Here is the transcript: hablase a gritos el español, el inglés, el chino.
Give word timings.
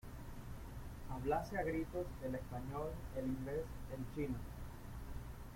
hablase 1.11 1.55
a 1.59 1.61
gritos 1.63 2.07
el 2.23 2.33
español, 2.33 2.89
el 3.15 3.27
inglés, 3.27 3.63
el 3.93 4.15
chino. 4.15 4.39